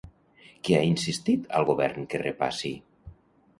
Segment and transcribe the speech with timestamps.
[0.67, 2.75] Què ha insistit al govern que repassi?